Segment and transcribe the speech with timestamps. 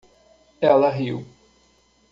[0.69, 1.23] Ela riu.